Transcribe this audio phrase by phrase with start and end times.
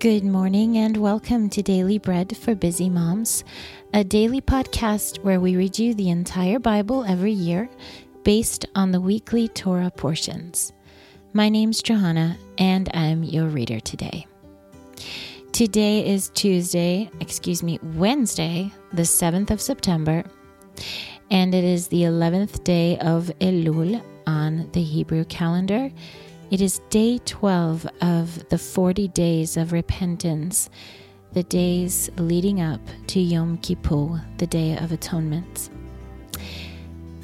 [0.00, 3.44] Good morning and welcome to Daily Bread for Busy Moms,
[3.92, 7.68] a daily podcast where we read you the entire Bible every year
[8.24, 10.72] based on the weekly Torah portions.
[11.34, 14.26] My name's Johanna and I'm your reader today.
[15.52, 20.24] Today is Tuesday, excuse me, Wednesday, the 7th of September,
[21.30, 25.90] and it is the 11th day of Elul on the Hebrew calendar
[26.50, 30.68] it is day 12 of the 40 days of repentance,
[31.32, 35.70] the days leading up to Yom Kippur, the Day of Atonement.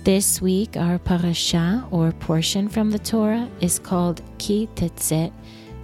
[0.05, 5.33] This week, our parasha or portion from the Torah is called Ki Tetzei,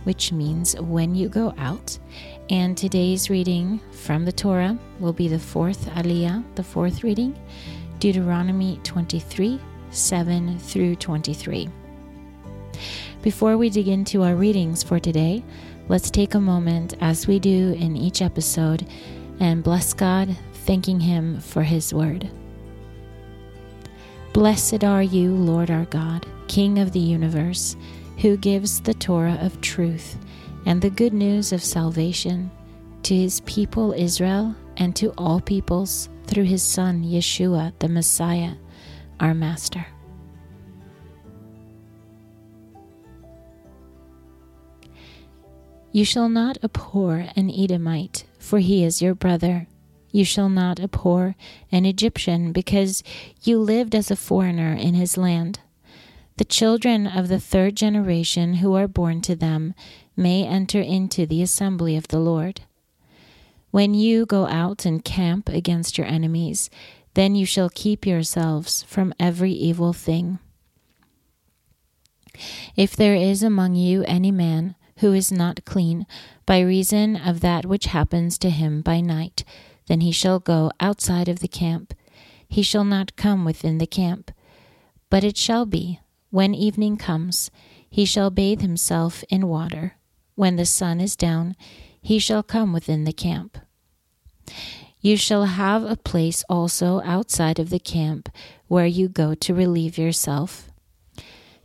[0.05, 1.99] which means when you go out.
[2.49, 7.37] And today's reading from the Torah will be the fourth Aliyah, the fourth reading,
[7.99, 11.69] Deuteronomy 23 7 through 23.
[13.23, 15.45] Before we dig into our readings for today,
[15.87, 18.85] let's take a moment, as we do in each episode,
[19.39, 22.29] and bless God, thanking Him for His word.
[24.33, 27.77] Blessed are you, Lord our God, King of the universe,
[28.19, 30.17] who gives the Torah of truth
[30.67, 32.51] and the good news of salvation
[33.05, 38.55] to His people Israel and to all peoples through His Son Yeshua, the Messiah,
[39.21, 39.87] our Master.
[45.95, 49.67] You shall not abhor an Edomite, for he is your brother.
[50.11, 51.37] You shall not abhor
[51.71, 53.03] an Egyptian, because
[53.43, 55.61] you lived as a foreigner in his land.
[56.39, 59.75] The children of the third generation who are born to them
[60.17, 62.63] may enter into the assembly of the Lord.
[63.71, 66.71] When you go out and camp against your enemies,
[67.13, 70.39] then you shall keep yourselves from every evil thing.
[72.77, 76.07] If there is among you any man who is not clean,
[76.47, 79.45] by reason of that which happens to him by night,
[79.87, 81.95] then he shall go outside of the camp.
[82.49, 84.31] He shall not come within the camp.
[85.11, 86.01] But it shall be,
[86.31, 87.51] when evening comes,
[87.89, 89.97] he shall bathe himself in water.
[90.35, 91.57] When the sun is down,
[92.01, 93.59] he shall come within the camp.
[95.01, 98.29] You shall have a place also outside of the camp
[98.69, 100.72] where you go to relieve yourself.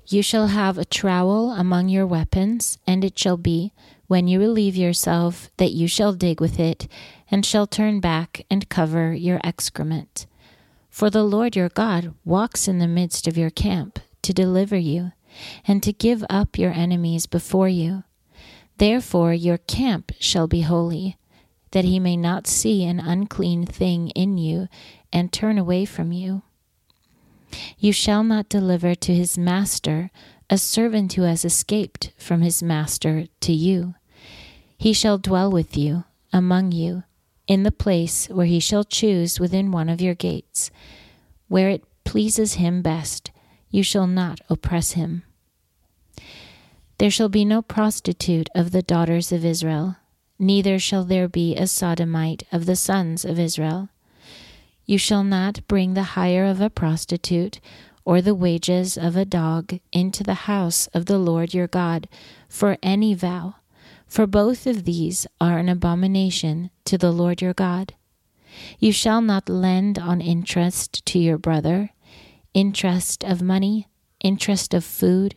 [0.09, 3.73] You shall have a trowel among your weapons, and it shall be,
[4.07, 6.87] when you relieve yourself, that you shall dig with it,
[7.29, 10.25] and shall turn back and cover your excrement.
[10.89, 15.11] For the Lord your God walks in the midst of your camp to deliver you,
[15.67, 18.05] and to give up your enemies before you.
[18.77, 21.17] Therefore your camp shall be holy,
[21.71, 24.69] that he may not see an unclean thing in you,
[25.11, 26.43] and turn away from you.
[27.77, 30.11] You shall not deliver to his master
[30.49, 33.95] a servant who has escaped from his master to you.
[34.77, 37.03] He shall dwell with you, among you,
[37.47, 40.71] in the place where he shall choose within one of your gates.
[41.47, 43.31] Where it pleases him best,
[43.69, 45.23] you shall not oppress him.
[46.99, 49.97] There shall be no prostitute of the daughters of Israel,
[50.39, 53.89] neither shall there be a sodomite of the sons of Israel.
[54.87, 57.59] You shall not bring the hire of a prostitute
[58.05, 62.07] or the wages of a dog into the house of the Lord your God
[62.47, 63.55] for any vow,
[64.07, 67.95] for both of these are an abomination to the Lord your God.
[68.79, 71.89] You shall not lend on interest to your brother,
[72.53, 73.87] interest of money,
[74.21, 75.35] interest of food,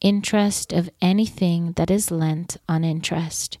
[0.00, 3.58] interest of anything that is lent on interest.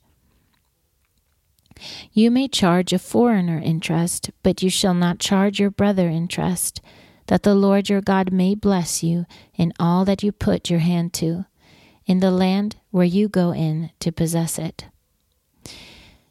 [2.12, 6.80] You may charge a foreigner interest, but you shall not charge your brother interest,
[7.26, 11.12] that the Lord your God may bless you in all that you put your hand
[11.14, 11.46] to,
[12.06, 14.86] in the land where you go in to possess it.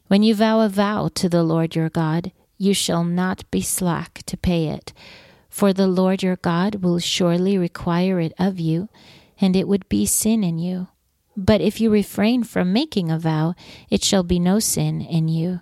[0.08, 4.22] When you vow a vow to the Lord your God, you shall not be slack
[4.26, 4.92] to pay it,
[5.48, 8.88] for the Lord your God will surely require it of you,
[9.40, 10.88] and it would be sin in you.
[11.40, 13.54] But if you refrain from making a vow,
[13.88, 15.60] it shall be no sin in you.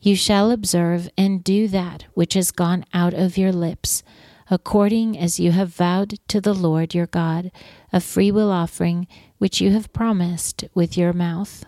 [0.00, 4.02] You shall observe and do that which has gone out of your lips,
[4.50, 7.52] according as you have vowed to the Lord your God,
[7.92, 9.06] a freewill offering
[9.36, 11.66] which you have promised with your mouth.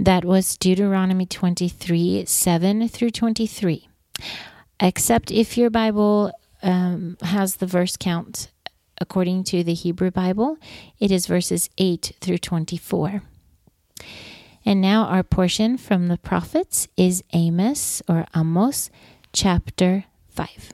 [0.00, 3.88] That was Deuteronomy 23 7 through 23.
[4.80, 8.50] Except if your Bible um, has the verse count
[9.00, 10.58] according to the Hebrew Bible,
[10.98, 13.22] it is verses 8 through 24.
[14.64, 18.90] And now our portion from the prophets is Amos or Amos
[19.32, 20.72] chapter 5.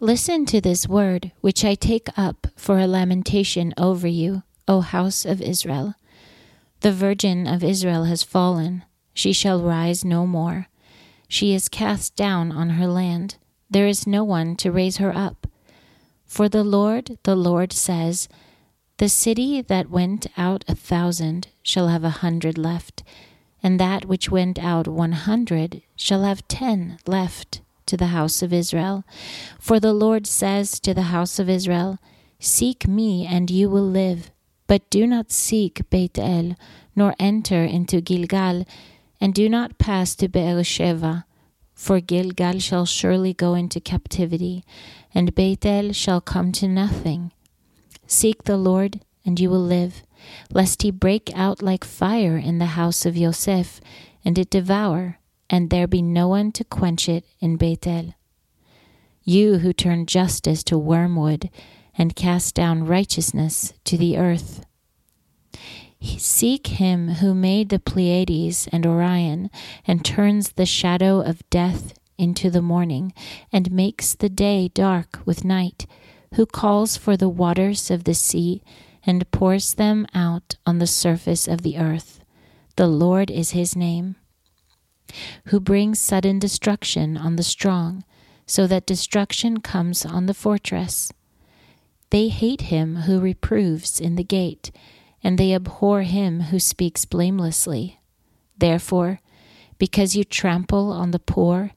[0.00, 5.24] Listen to this word which I take up for a lamentation over you, O house
[5.24, 5.94] of Israel.
[6.80, 10.68] The virgin of Israel has fallen, she shall rise no more.
[11.26, 13.36] She is cast down on her land,
[13.70, 15.46] there is no one to raise her up.
[16.24, 18.28] For the Lord, the Lord says,
[18.98, 23.02] The city that went out a thousand shall have a hundred left,
[23.62, 28.52] and that which went out one hundred shall have ten left to the house of
[28.52, 29.04] Israel.
[29.58, 31.98] For the Lord says to the house of Israel,
[32.38, 34.30] Seek me, and you will live.
[34.66, 36.54] But do not seek Beit El,
[36.94, 38.66] nor enter into Gilgal,
[39.20, 41.24] and do not pass to Beersheba.
[41.78, 44.64] For Gilgal shall surely go into captivity,
[45.14, 47.30] and Beit El shall come to nothing.
[48.04, 50.02] Seek the Lord, and you will live,
[50.52, 53.80] lest he break out like fire in the house of Yosef,
[54.24, 58.12] and it devour, and there be no one to quench it in Beit El.
[59.22, 61.48] You who turn justice to wormwood,
[61.96, 64.66] and cast down righteousness to the earth.
[66.00, 69.50] Seek him who made the Pleiades and Orion,
[69.86, 73.12] and turns the shadow of death into the morning,
[73.52, 75.86] and makes the day dark with night,
[76.34, 78.62] who calls for the waters of the sea,
[79.04, 82.20] and pours them out on the surface of the earth.
[82.76, 84.16] The Lord is his name.
[85.46, 88.04] Who brings sudden destruction on the strong,
[88.46, 91.12] so that destruction comes on the fortress.
[92.10, 94.70] They hate him who reproves in the gate,
[95.22, 98.00] and they abhor him who speaks blamelessly.
[98.56, 99.20] Therefore,
[99.78, 101.72] because you trample on the poor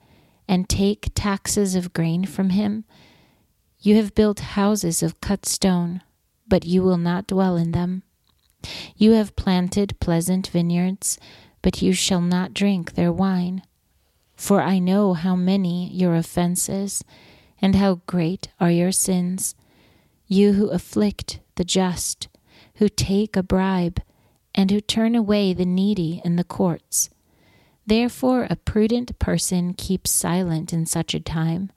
[0.47, 2.85] and take taxes of grain from him,
[3.79, 6.01] you have built houses of cut stone,
[6.47, 8.03] but you will not dwell in them.
[8.95, 11.17] You have planted pleasant vineyards,
[11.61, 13.63] but you shall not drink their wine.
[14.35, 17.03] For I know how many your offenses,
[17.61, 19.55] and how great are your sins
[20.31, 22.29] you who afflict the just,
[22.81, 24.01] who take a bribe,
[24.56, 27.12] and who turn away the needy in the courts.
[27.86, 31.72] Therefore, a prudent person keeps silent in such a time,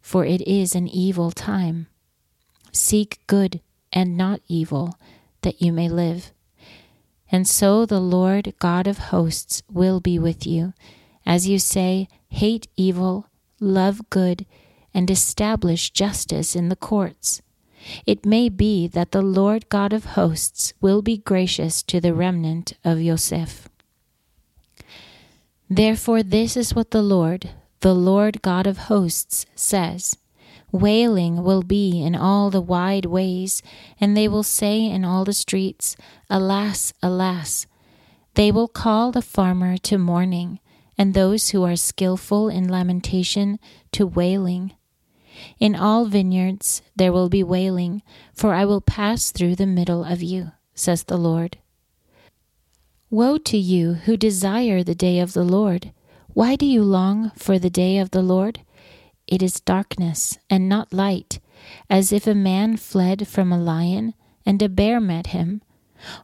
[0.00, 1.88] for it is an evil time.
[2.72, 3.60] Seek good
[3.92, 4.98] and not evil,
[5.42, 6.32] that you may live.
[7.30, 10.72] And so the Lord God of hosts will be with you,
[11.26, 13.28] as you say, Hate evil,
[13.60, 14.46] love good,
[14.94, 17.42] and establish justice in the courts.
[18.06, 22.74] It may be that the Lord God of hosts will be gracious to the remnant
[22.84, 23.68] of Yosef.
[25.68, 27.50] Therefore, this is what the Lord,
[27.80, 30.16] the Lord God of hosts, says
[30.72, 33.62] Wailing will be in all the wide ways,
[34.00, 35.96] and they will say in all the streets,
[36.28, 37.66] Alas, alas!
[38.34, 40.60] They will call the farmer to mourning,
[40.98, 43.58] and those who are skilful in lamentation
[43.92, 44.74] to wailing.
[45.58, 48.02] In all vineyards there will be wailing,
[48.32, 51.58] for I will pass through the middle of you, says the Lord.
[53.10, 55.92] Woe to you who desire the day of the Lord!
[56.28, 58.60] Why do you long for the day of the Lord?
[59.26, 61.40] It is darkness and not light,
[61.88, 65.62] as if a man fled from a lion and a bear met him.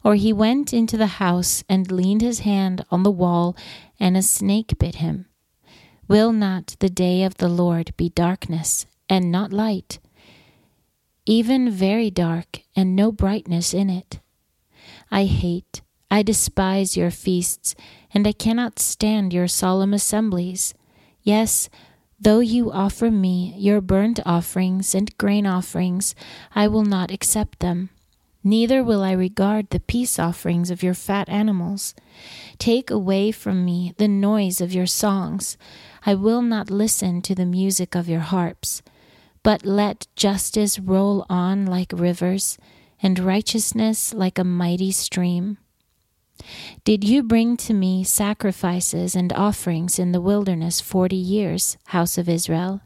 [0.04, 3.56] Or he went into the house and leaned his hand on the wall,
[3.98, 5.26] and a snake bit him.
[6.08, 9.98] Will not the day of the Lord be darkness and not light,
[11.26, 14.20] even very dark and no brightness in it.
[15.10, 17.74] I hate, I despise your feasts,
[18.14, 20.72] and I cannot stand your solemn assemblies.
[21.22, 21.68] Yes,
[22.18, 26.14] though you offer me your burnt offerings and grain offerings,
[26.54, 27.90] I will not accept them.
[28.42, 31.94] Neither will I regard the peace offerings of your fat animals.
[32.56, 35.58] Take away from me the noise of your songs.
[36.06, 38.82] I will not listen to the music of your harps.
[39.42, 42.58] But let justice roll on like rivers,
[43.02, 45.58] and righteousness like a mighty stream.
[46.84, 52.28] Did you bring to me sacrifices and offerings in the wilderness forty years, house of
[52.28, 52.82] Israel?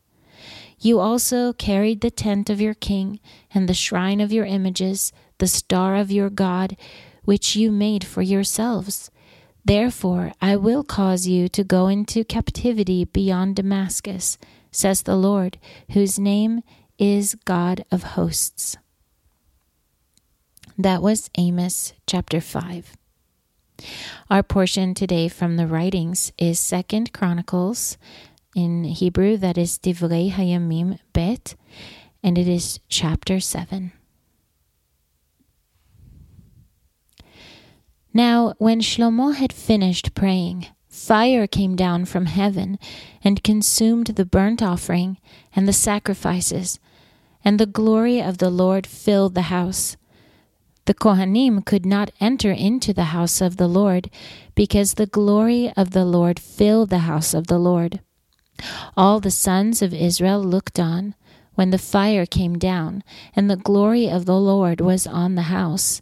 [0.79, 3.21] You also carried the tent of your king,
[3.55, 6.77] and the shrine of your images, the star of your God,
[7.25, 9.11] which you made for yourselves.
[9.65, 14.39] Therefore I will cause you to go into captivity beyond Damascus
[14.77, 15.59] says the Lord,
[15.93, 16.63] whose name
[16.99, 18.77] is God of hosts.
[20.77, 22.95] That was Amos chapter 5.
[24.29, 27.97] Our portion today from the writings is Second Chronicles
[28.55, 31.55] in Hebrew that is Divrei Hayamim Bet
[32.23, 33.93] and it is chapter 7.
[38.13, 42.79] Now when Shlomo had finished praying Fire came down from heaven
[43.23, 45.19] and consumed the burnt offering
[45.55, 46.81] and the sacrifices,
[47.45, 49.99] and the glory of the Lord filled the house.
[50.87, 54.11] The Kohanim could not enter into the house of the Lord,
[54.55, 58.01] because the glory of the Lord filled the house of the Lord.
[58.97, 61.15] All the sons of Israel looked on
[61.57, 63.05] when the fire came down,
[63.37, 66.01] and the glory of the Lord was on the house.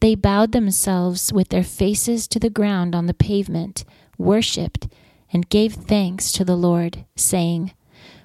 [0.00, 3.84] They bowed themselves with their faces to the ground on the pavement,
[4.22, 4.88] worshipped,
[5.32, 7.72] and gave thanks to the Lord, saying,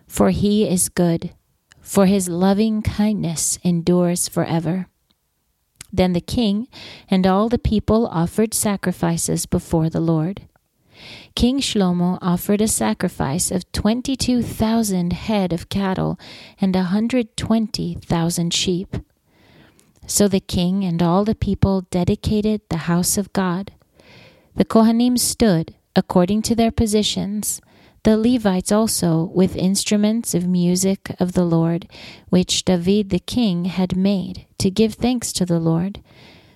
[0.08, 1.32] For he is good,
[1.82, 4.88] for his loving kindness endures forever.
[5.92, 6.68] Then the king
[7.10, 10.48] and all the people offered sacrifices before the Lord.
[11.36, 16.20] King Shlomo offered a sacrifice of 22,000 head of cattle
[16.60, 18.98] and a 120,000 sheep.
[20.08, 23.74] So the king and all the people dedicated the house of God.
[24.56, 27.60] The Kohanim stood according to their positions,
[28.04, 31.90] the Levites also with instruments of music of the Lord,
[32.30, 36.02] which David the king had made to give thanks to the Lord.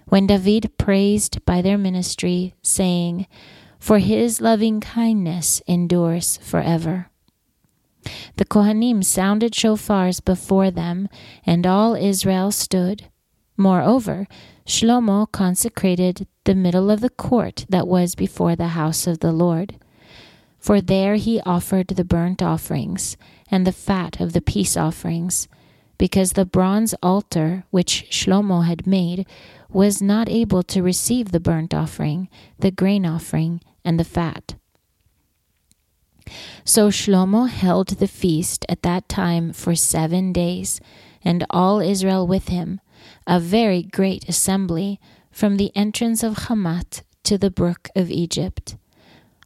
[0.05, 3.25] When David praised by their ministry, saying,
[3.79, 7.09] For his loving kindness endures forever.
[8.37, 11.09] The Kohanim sounded shofars before them,
[11.45, 13.09] and all Israel stood.
[13.57, 14.27] Moreover,
[14.71, 19.75] Shlomo consecrated the middle of the court that was before the house of the Lord.
[20.59, 23.17] For there he offered the burnt offerings
[23.51, 25.49] and the fat of the peace offerings,
[25.97, 29.27] because the bronze altar which Shlomo had made
[29.69, 34.55] was not able to receive the burnt offering, the grain offering, and the fat.
[36.63, 40.79] So Shlomo held the feast at that time for seven days,
[41.25, 42.79] and all Israel with him,
[43.27, 44.99] a very great assembly,
[45.31, 48.75] from the entrance of Hamath to the brook of Egypt.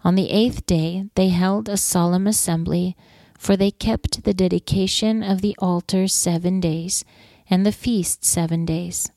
[0.03, 2.95] On the eighth day they held a solemn assembly,
[3.37, 7.03] for they kept the dedication of the altar seven days,
[7.49, 9.11] and the feast seven days.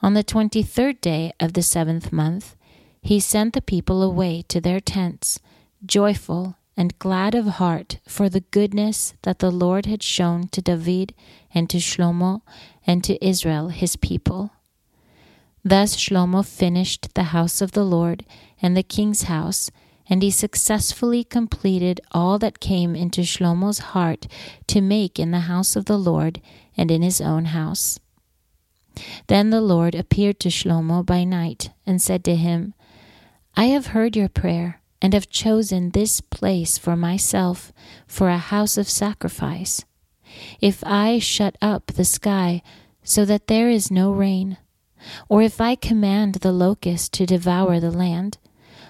[0.00, 2.56] On the twenty third day of the seventh month,
[3.02, 5.40] he sent the people away to their tents,
[5.84, 11.12] joyful and glad of heart for the goodness that the Lord had shown to David
[11.52, 12.42] and to Shlomo
[12.88, 14.50] and to Israel his people.
[15.62, 18.24] Thus Shlomo finished the house of the Lord
[18.62, 19.70] and the king's house,
[20.08, 24.26] and he successfully completed all that came into Shlomo's heart
[24.68, 26.40] to make in the house of the Lord
[26.74, 28.00] and in his own house.
[29.26, 32.72] Then the Lord appeared to Shlomo by night and said to him,
[33.54, 37.72] I have heard your prayer and have chosen this place for myself
[38.06, 39.84] for a house of sacrifice.
[40.60, 42.62] If I shut up the sky
[43.02, 44.58] so that there is no rain,
[45.28, 48.38] or if I command the locust to devour the land,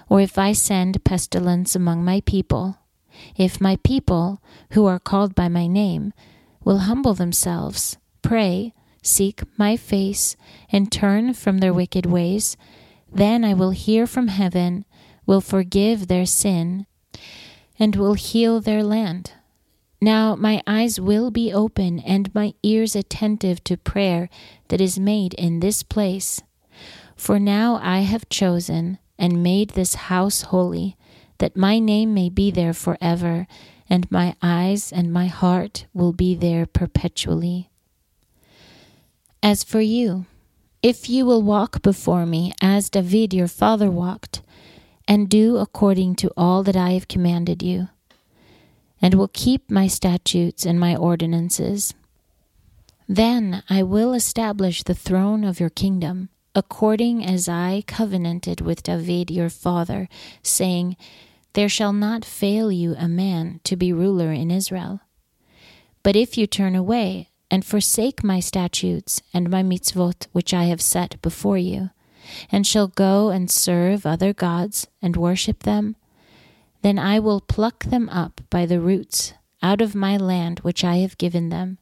[0.09, 2.77] or if I send pestilence among my people,
[3.35, 4.41] if my people,
[4.71, 6.13] who are called by my name,
[6.63, 10.35] will humble themselves, pray, seek my face,
[10.71, 12.57] and turn from their wicked ways,
[13.11, 14.85] then I will hear from heaven,
[15.25, 16.85] will forgive their sin,
[17.77, 19.33] and will heal their land.
[20.01, 24.29] Now my eyes will be open and my ears attentive to prayer
[24.69, 26.41] that is made in this place.
[27.15, 30.95] For now I have chosen and made this house holy,
[31.39, 33.45] that my name may be there forever,
[33.89, 37.69] and my eyes and my heart will be there perpetually.
[39.43, 40.25] As for you,
[40.81, 44.41] if you will walk before me as David your father walked,
[45.07, 47.89] and do according to all that I have commanded you,
[49.01, 51.93] and will keep my statutes and my ordinances.
[53.07, 59.31] Then I will establish the throne of your kingdom, according as I covenanted with David
[59.31, 60.07] your father,
[60.43, 60.95] saying,
[61.53, 65.01] There shall not fail you a man to be ruler in Israel.
[66.03, 70.81] But if you turn away and forsake my statutes and my mitzvot which I have
[70.81, 71.89] set before you,
[72.51, 75.95] and shall go and serve other gods and worship them,
[76.81, 80.97] then I will pluck them up by the roots out of my land which I
[80.97, 81.77] have given them,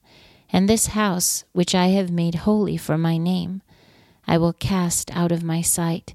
[0.50, 3.62] and this house which I have made holy for my name,
[4.28, 6.14] I will cast out of my sight,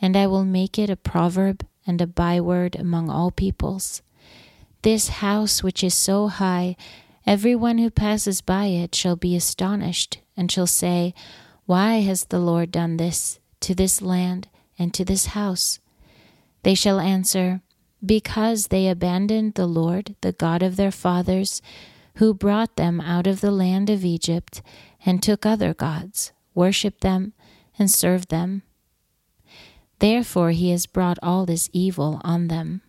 [0.00, 4.02] and I will make it a proverb and a byword among all peoples.
[4.82, 6.76] This house which is so high,
[7.26, 11.14] every one who passes by it shall be astonished, and shall say,
[11.66, 15.80] Why has the Lord done this to this land and to this house?
[16.62, 17.62] They shall answer,
[18.04, 21.60] because they abandoned the Lord, the God of their fathers,
[22.16, 24.62] who brought them out of the land of Egypt,
[25.04, 27.32] and took other gods, worshipped them,
[27.78, 28.62] and served them.
[29.98, 32.82] Therefore he has brought all this evil on them.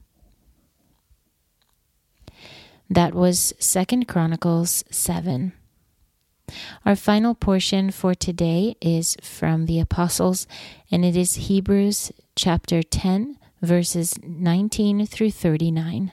[2.89, 5.53] That was Second Chronicles 7.
[6.85, 10.47] Our final portion for today is from the Apostles,
[10.89, 16.11] and it is Hebrews chapter 10, verses 19 through 39.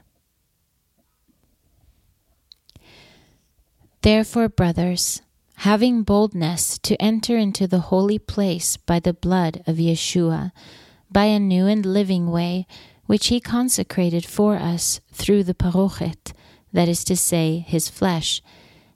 [4.02, 5.22] Therefore, brothers,
[5.56, 10.52] having boldness to enter into the holy place by the blood of Yeshua,
[11.10, 12.66] by a new and living way,
[13.06, 16.32] which he consecrated for us through the parochet,
[16.72, 18.42] that is to say, his flesh,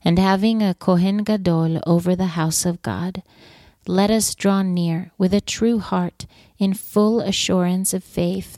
[0.05, 3.23] and having a Kohen Gadol over the house of God,
[3.91, 6.25] let us draw near with a true heart
[6.59, 8.57] in full assurance of faith,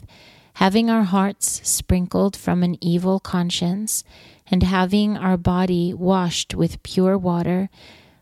[0.55, 4.03] having our hearts sprinkled from an evil conscience,
[4.45, 7.67] and having our body washed with pure water,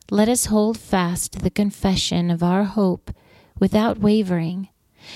[0.10, 3.12] let us hold fast the confession of our hope
[3.60, 4.70] without wavering,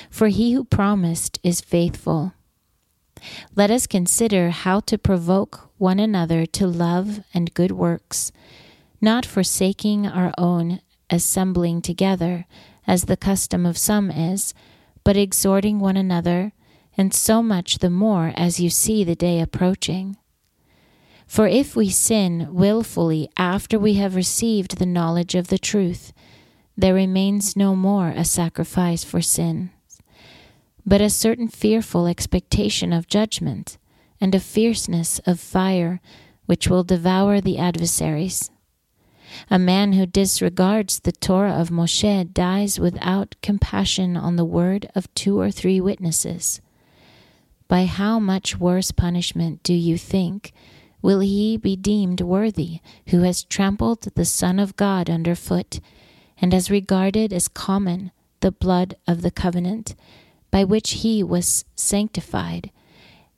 [0.10, 2.34] for he who promised is faithful.
[3.56, 8.34] Let us consider how to provoke one another to love and good works,
[9.00, 12.46] not forsaking our own assembling together,
[12.88, 14.54] as the custom of some is,
[15.04, 16.52] but exhorting one another,
[16.98, 20.18] and so much the more as you see the day approaching.
[21.28, 26.14] For if we sin wilfully after we have received the knowledge of the truth,
[26.78, 29.72] there remains no more a sacrifice for sin,
[30.86, 33.78] but a certain fearful expectation of judgment,
[34.22, 36.00] and a fierceness of fire
[36.46, 38.52] which will devour the adversaries.
[39.50, 45.14] A man who disregards the Torah of Moshe dies without compassion on the word of
[45.14, 46.62] two or three witnesses.
[47.68, 50.54] By how much worse punishment do you think
[51.02, 55.80] will he be deemed worthy who has trampled the Son of God under foot,
[56.40, 59.96] and has regarded as common the blood of the covenant
[60.52, 62.72] by which he was sanctified,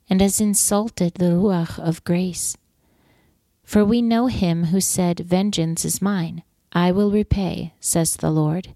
[0.08, 2.56] and has insulted the Ruach of grace?
[3.68, 8.68] For we know him who said, Vengeance is mine, I will repay, says the Lord.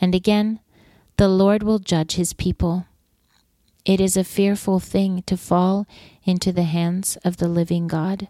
[0.00, 0.60] And again,
[1.16, 2.86] the Lord will judge his people.
[3.84, 5.88] It is a fearful thing to fall
[6.22, 8.28] into the hands of the living God.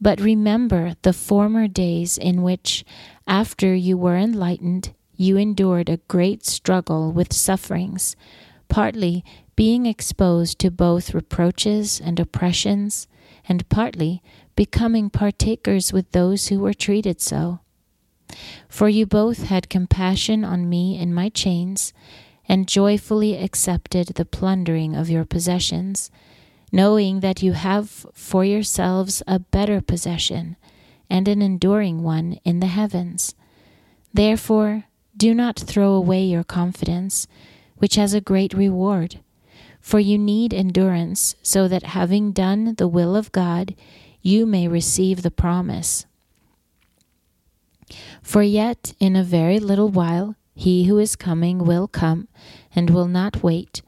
[0.00, 2.84] But remember the former days in which,
[3.26, 8.14] after you were enlightened, you endured a great struggle with sufferings,
[8.68, 9.24] partly
[9.56, 13.08] being exposed to both reproaches and oppressions,
[13.48, 14.22] and partly
[14.58, 17.60] becoming partakers with those who were treated so.
[18.68, 21.92] For you both had compassion on me in my chains,
[22.48, 26.10] and joyfully accepted the plundering of your possessions,
[26.72, 30.56] knowing that you have for yourselves a better possession,
[31.08, 33.36] and an enduring one in the heavens.
[34.12, 37.28] Therefore, do not throw away your confidence,
[37.76, 39.20] which has a great reward.
[39.80, 43.76] For you need endurance, so that having done the will of God,
[44.22, 46.06] you may receive the promise.
[48.22, 52.28] For yet in a very little while he who is coming will come
[52.74, 53.82] and will not wait,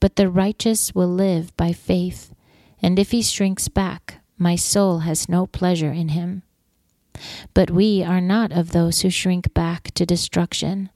[0.00, 2.32] but the righteous will live by faith.
[2.82, 6.42] And if he shrinks back, my soul has no pleasure in him.
[7.52, 10.90] But we are not of those who shrink back to destruction,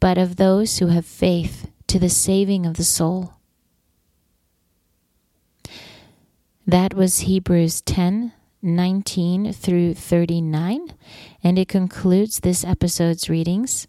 [0.00, 3.34] but of those who have faith to the saving of the soul.
[6.72, 8.32] That was Hebrews 10
[8.62, 10.94] 19 through 39,
[11.44, 13.86] and it concludes this episode's readings.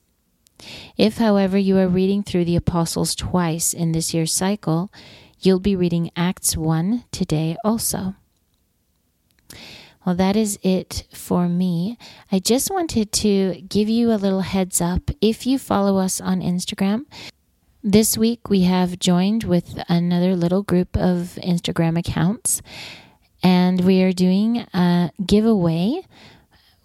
[0.97, 4.91] If, however, you are reading through the Apostles twice in this year's cycle,
[5.39, 8.15] you'll be reading Acts 1 today also.
[10.05, 11.97] Well, that is it for me.
[12.33, 15.09] I just wanted to give you a little heads up.
[15.21, 17.05] If you follow us on Instagram,
[17.83, 22.61] this week we have joined with another little group of Instagram accounts,
[23.43, 26.01] and we are doing a giveaway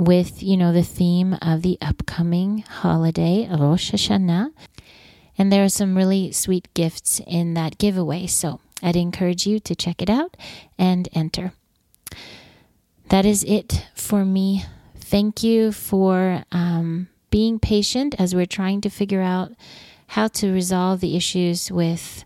[0.01, 4.51] with, you know, the theme of the upcoming holiday, Rosh Hashanah.
[5.37, 8.27] And there are some really sweet gifts in that giveaway.
[8.27, 10.37] So I'd encourage you to check it out
[10.77, 11.53] and enter.
[13.11, 14.65] That is it for me.
[14.97, 19.53] Thank you for um, being patient as we're trying to figure out
[20.09, 22.25] how to resolve the issues with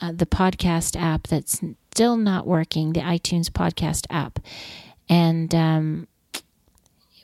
[0.00, 4.38] uh, the podcast app that's still not working, the iTunes podcast app.
[5.08, 6.08] And um,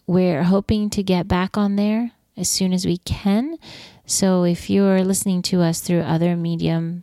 [0.06, 3.58] we're hoping to get back on there as soon as we can.
[4.06, 7.02] So if you're listening to us through other mediums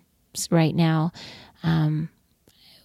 [0.50, 1.12] right now,
[1.62, 2.10] um,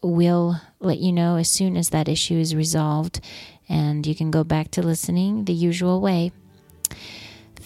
[0.02, 3.20] we'll let you know as soon as that issue is resolved
[3.68, 6.32] and you can go back to listening the usual way.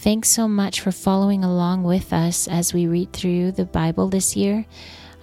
[0.05, 4.37] Thanks so much for following along with us as we read through the Bible this
[4.37, 4.67] year.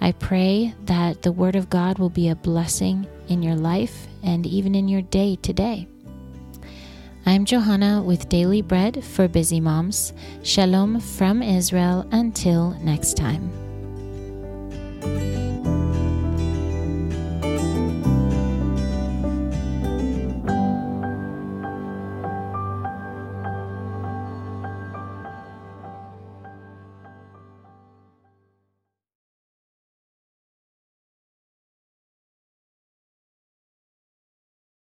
[0.02, 4.44] I pray that the Word of God will be a blessing in your life and
[4.48, 5.88] even in your day today.
[7.28, 10.14] I'm Johanna with Daily Bread for Busy Moms.
[10.42, 13.52] Shalom from Israel until next time.